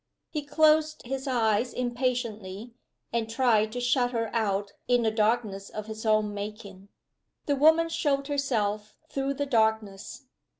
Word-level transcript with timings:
He 0.31 0.41
closed 0.43 1.03
his 1.05 1.27
eyes 1.27 1.73
impatiently, 1.73 2.73
and 3.13 3.29
tried 3.29 3.71
to 3.73 3.79
shut 3.79 4.09
her 4.13 4.33
out 4.35 4.73
in 4.87 5.05
a 5.05 5.11
darkness 5.11 5.69
of 5.69 5.85
his 5.85 6.07
own 6.07 6.33
making. 6.33 6.89
The 7.45 7.55
woman 7.55 7.87
showed 7.87 8.25
herself 8.27 8.95
through 9.09 9.35
the 9.35 9.45
darkness. 9.45 10.25